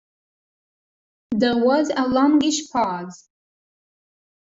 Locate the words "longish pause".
2.07-3.29